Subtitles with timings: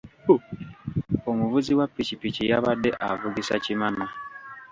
[1.29, 4.05] Omuvuzi wa ppikipiki yabadde avugisa kimama.